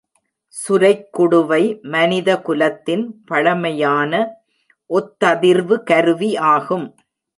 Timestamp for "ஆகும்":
6.53-6.87